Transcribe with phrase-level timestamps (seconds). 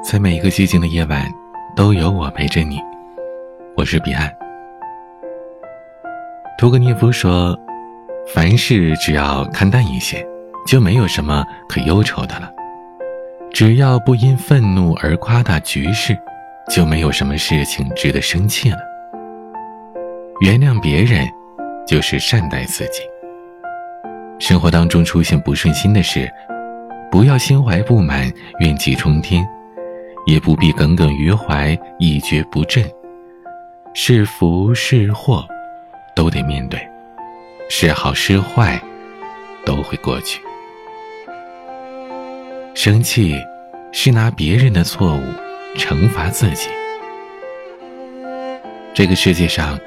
[0.00, 1.28] 在每一个寂静的夜晚，
[1.74, 2.80] 都有我陪着你。
[3.76, 4.32] 我是彼岸。
[6.56, 7.58] 屠格涅夫说
[8.32, 10.24] ：“凡事只要看淡一些，
[10.66, 12.48] 就没有什么可忧愁的了；
[13.52, 16.16] 只要不因愤怒而夸大局势，
[16.70, 18.78] 就没有什么事情值得生气了。
[20.40, 21.28] 原谅别人，
[21.86, 23.02] 就是善待自己。
[24.38, 26.30] 生活当中出现不顺心的事，
[27.10, 29.46] 不要心怀不满，怨气冲天。”
[30.28, 32.84] 也不必耿耿于怀，一蹶不振。
[33.94, 35.48] 是福是祸，
[36.14, 36.78] 都得面对；
[37.70, 38.78] 是好是坏，
[39.64, 40.38] 都会过去。
[42.74, 43.34] 生气，
[43.90, 45.22] 是拿别人的错误
[45.74, 46.68] 惩罚自己。
[48.92, 49.80] 这个世界上，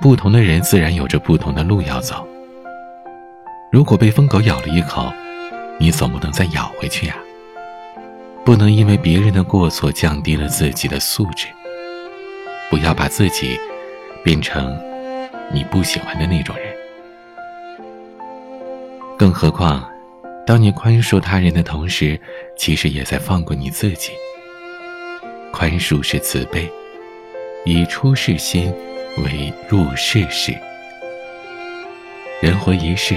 [0.00, 2.26] 不同的人自然有着不同的路要走。
[3.70, 5.12] 如果被疯狗咬了一口，
[5.78, 7.14] 你总不能再咬回去呀。
[8.48, 11.46] 不能因为别人的过错降低了自己的素质。
[12.70, 13.60] 不要把自己
[14.24, 14.74] 变成
[15.52, 16.74] 你不喜欢的那种人。
[19.18, 19.86] 更何况，
[20.46, 22.18] 当你宽恕他人的同时，
[22.56, 24.12] 其实也在放过你自己。
[25.52, 26.66] 宽恕是慈悲，
[27.66, 28.72] 以出世心
[29.18, 30.56] 为入世事。
[32.40, 33.16] 人活一世，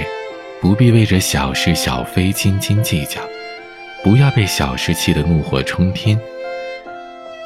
[0.60, 3.22] 不必为着小事小非斤斤计较。
[4.04, 6.20] 不要被小事气得怒火冲天。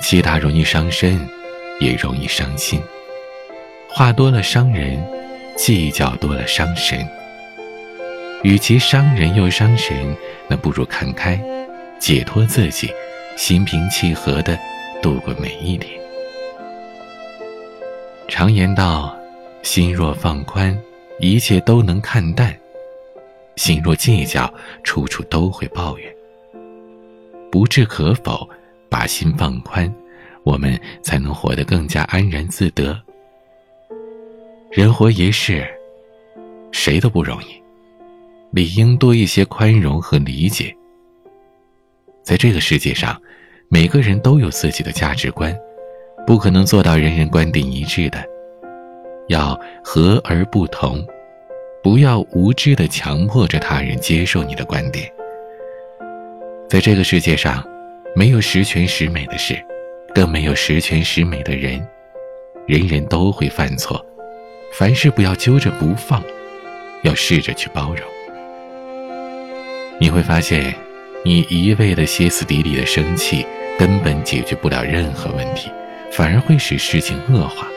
[0.01, 1.19] 气大容易伤身，
[1.79, 2.81] 也容易伤心。
[3.89, 5.03] 话多了伤人，
[5.57, 7.05] 计较多了伤神。
[8.43, 10.15] 与其伤人又伤神，
[10.47, 11.39] 那不如看开，
[11.99, 12.89] 解脱自己，
[13.35, 14.57] 心平气和的
[15.01, 15.99] 度过每一天。
[18.27, 19.17] 常言道：
[19.61, 20.77] 心若放宽，
[21.19, 22.51] 一切都能看淡；
[23.55, 26.14] 心若计较，处处都会抱怨。
[27.55, 28.45] 不置可否，
[28.89, 29.89] 把心放宽，
[30.43, 33.01] 我们才能活得更加安然自得。
[34.69, 35.65] 人活一世，
[36.73, 37.45] 谁都不容易，
[38.51, 40.75] 理应多一些宽容和理解。
[42.23, 43.17] 在这个世界上，
[43.69, 45.57] 每个人都有自己的价值观，
[46.27, 48.21] 不可能做到人人观点一致的，
[49.29, 51.01] 要和而不同，
[51.81, 55.09] 不要无知的强迫着他人接受你的观点。
[56.67, 57.63] 在这个世界上，
[58.15, 59.55] 没有十全十美的事，
[60.15, 61.85] 更没有十全十美的人。
[62.65, 64.03] 人人都会犯错，
[64.73, 66.23] 凡事不要揪着不放，
[67.03, 67.99] 要试着去包容。
[69.99, 70.73] 你会发现，
[71.23, 73.45] 你一味的歇斯底里的生气，
[73.77, 75.69] 根本解决不了任何问题，
[76.11, 77.67] 反而会使事情恶化。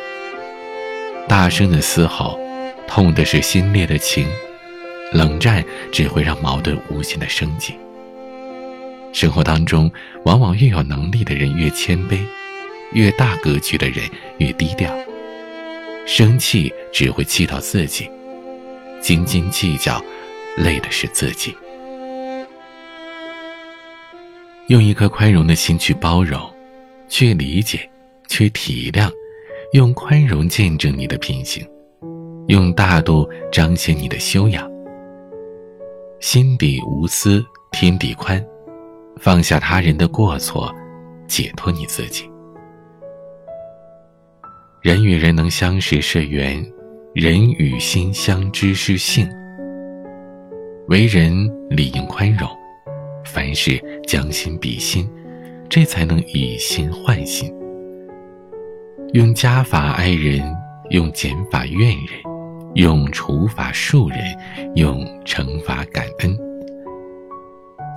[1.28, 2.41] 大声的嘶吼，
[2.87, 4.25] 痛的是心裂的情；
[5.12, 5.62] 冷战
[5.93, 7.75] 只会让矛盾无限的升级。
[9.12, 9.91] 生活当中，
[10.24, 12.19] 往往越有能力的人越谦卑，
[12.92, 14.04] 越大格局的人
[14.38, 14.94] 越低调。
[16.06, 18.08] 生气只会气到自己，
[19.00, 20.02] 斤斤计较，
[20.56, 21.54] 累的是自己。
[24.69, 26.40] 用一颗宽容的心去包容，
[27.08, 27.88] 去理解，
[28.28, 29.10] 去体谅，
[29.72, 31.66] 用宽容见证你的品行，
[32.48, 34.70] 用大度彰显你的修养。
[36.20, 38.44] 心底无私，天地宽。
[39.21, 40.73] 放下他人的过错，
[41.27, 42.29] 解脱你自己。
[44.81, 46.65] 人与人能相识是缘，
[47.15, 49.29] 人与心相知是性。
[50.87, 52.49] 为人理应宽容，
[53.25, 55.11] 凡事将心比心，
[55.69, 57.53] 这才能以心换心。
[59.15, 60.41] 用加法爱人，
[60.91, 62.23] 用减法怨人，
[62.77, 64.19] 用除法恕人，
[64.77, 66.38] 用惩罚感恩。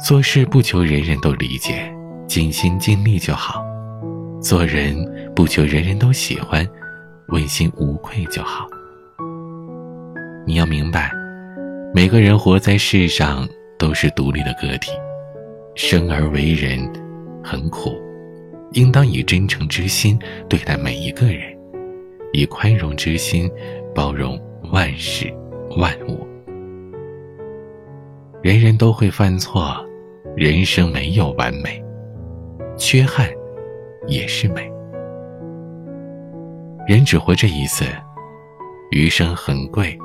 [0.03, 1.94] 做事不求人人都理解，
[2.28, 3.62] 尽心尽力就好；
[4.41, 4.97] 做人
[5.35, 6.67] 不求人人都喜欢，
[7.28, 8.67] 问心无愧就好。
[10.47, 11.11] 你要明白，
[11.94, 13.47] 每个人活在世上
[13.78, 14.91] 都是独立的个体，
[15.75, 16.79] 生而为人
[17.43, 17.91] 很苦，
[18.72, 20.17] 应当以真诚之心
[20.49, 21.55] 对待每一个人，
[22.34, 23.47] 以宽容之心
[23.93, 24.41] 包容
[24.72, 25.31] 万事
[25.78, 26.28] 万物。
[28.41, 29.85] 人人都会犯错。
[30.35, 31.83] 人生没有完美，
[32.78, 33.29] 缺憾
[34.07, 34.72] 也是美。
[36.87, 37.85] 人只活这一次，
[38.91, 39.97] 余生很贵，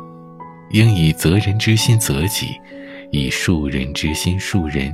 [0.70, 2.48] 应以责人之心责己，
[3.12, 4.92] 以恕人之心恕人。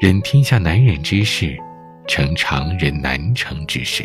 [0.00, 1.56] 忍天下难忍之事，
[2.06, 4.04] 成常人难成之事。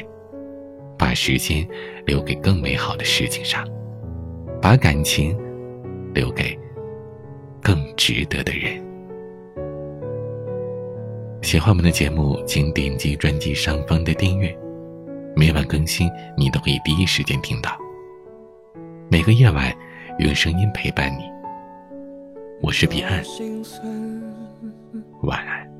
[0.97, 1.65] 把时间
[2.05, 3.65] 留给更美好的事情上，
[4.61, 5.35] 把感情
[6.13, 6.57] 留给
[7.61, 8.83] 更值得的人。
[11.53, 14.57] 喜欢我们的节目，请点击专辑上方的订阅，
[15.35, 17.69] 每晚更新，你都可以第一时间听到。
[19.07, 19.71] 每个夜晚，
[20.17, 21.25] 用声音陪伴你。
[22.59, 23.23] 我是彼岸，
[25.21, 25.71] 晚安。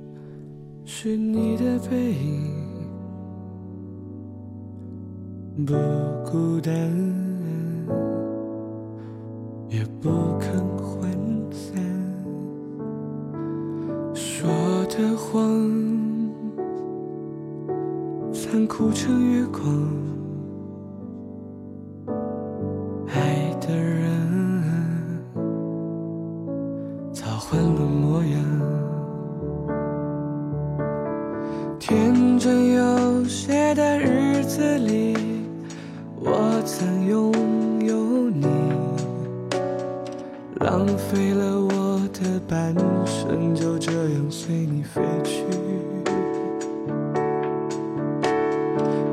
[0.86, 2.54] 是你的背影，
[5.66, 5.74] 不
[6.24, 6.72] 孤单，
[9.70, 10.54] 也不肯
[14.96, 15.42] 的谎，
[18.32, 19.64] 残酷成月光。
[23.08, 24.06] 爱的人，
[27.12, 28.40] 早换了模样。
[31.80, 35.16] 天真有些的日子里，
[36.20, 37.34] 我曾拥
[37.84, 38.46] 有你，
[40.60, 42.74] 浪费了我我的半
[43.06, 45.44] 生，就这样随你飞去。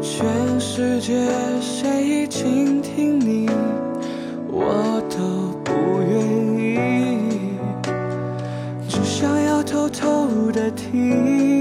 [0.01, 1.29] 全世界
[1.61, 3.51] 谁倾听你，
[4.51, 6.19] 我都不愿
[6.57, 6.79] 意，
[8.89, 11.60] 只想要偷偷的听。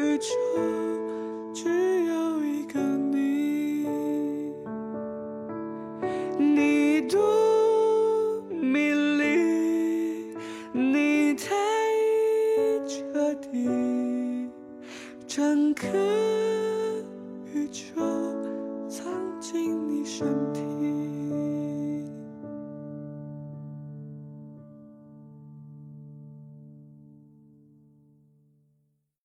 [0.00, 0.24] 宇宙
[1.52, 1.68] 只
[2.06, 3.84] 有一个你。
[6.38, 10.34] 你多美丽，
[10.72, 11.54] 你太
[12.88, 14.48] 彻底，
[15.26, 15.86] 整个
[17.52, 18.00] 宇宙
[18.88, 19.04] 藏
[19.38, 20.79] 进你身体。